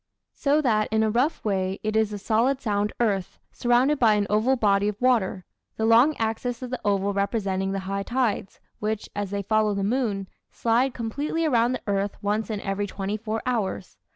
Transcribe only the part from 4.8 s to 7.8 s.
of water: the long axis of the oval representing